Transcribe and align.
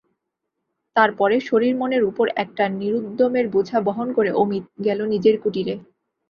তার 0.95 1.09
পরে 1.15 1.35
শরীরমনের 1.41 2.03
উপর 2.03 2.25
একটা 2.35 2.63
নিরুদ্যমের 2.79 3.45
বোঝা 3.47 3.77
বহন 3.87 4.07
করে 4.13 4.31
অমিত 4.41 4.65
গেল 4.85 4.99
নিজের 5.13 5.35
কুটিরে। 5.43 5.75